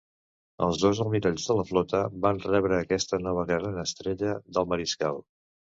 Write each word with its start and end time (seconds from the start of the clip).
Els 0.67 0.79
dos 0.83 1.01
almiralls 1.05 1.45
de 1.51 1.57
la 1.59 1.65
flota 1.73 2.01
van 2.25 2.41
rebre 2.49 2.81
aquesta 2.81 3.23
nova 3.29 3.45
"gran" 3.53 3.79
estrella 3.87 4.37
de 4.59 4.71
mariscal. 4.75 5.25